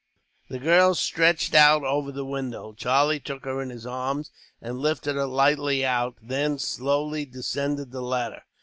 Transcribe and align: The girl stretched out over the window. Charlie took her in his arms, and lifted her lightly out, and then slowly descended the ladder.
The 0.49 0.57
girl 0.57 0.95
stretched 0.95 1.53
out 1.53 1.83
over 1.83 2.11
the 2.11 2.25
window. 2.25 2.73
Charlie 2.73 3.19
took 3.19 3.45
her 3.45 3.61
in 3.61 3.69
his 3.69 3.85
arms, 3.85 4.31
and 4.59 4.79
lifted 4.79 5.15
her 5.15 5.27
lightly 5.27 5.85
out, 5.85 6.15
and 6.21 6.31
then 6.31 6.57
slowly 6.57 7.23
descended 7.23 7.91
the 7.91 8.01
ladder. 8.01 8.41